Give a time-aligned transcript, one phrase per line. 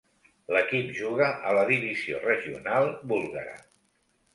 [0.55, 3.59] L'equip juga a la divisió regional búlgara.